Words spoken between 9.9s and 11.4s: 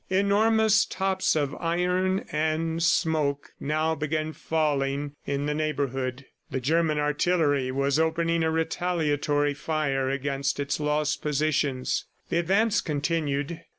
against its lost